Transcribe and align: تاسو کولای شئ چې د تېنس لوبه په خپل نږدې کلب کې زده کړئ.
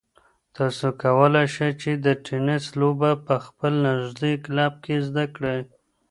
تاسو 0.57 0.87
کولای 1.03 1.45
شئ 1.55 1.71
چې 1.81 1.91
د 2.05 2.07
تېنس 2.25 2.63
لوبه 2.79 3.11
په 3.25 3.35
خپل 3.45 3.73
نږدې 3.87 4.33
کلب 4.45 4.73
کې 4.83 4.95
زده 5.07 5.25
کړئ. 5.35 5.59